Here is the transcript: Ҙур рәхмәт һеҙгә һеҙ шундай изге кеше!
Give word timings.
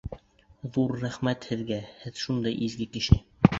Ҙур 0.77 0.93
рәхмәт 1.01 1.47
һеҙгә 1.51 1.79
һеҙ 2.01 2.19
шундай 2.25 2.59
изге 2.71 2.91
кеше! 2.99 3.23